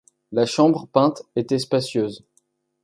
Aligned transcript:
La 0.31 0.47
chambre 0.47 0.87
peinte 0.91 1.21
était 1.35 1.59
spacieuse. 1.59 2.25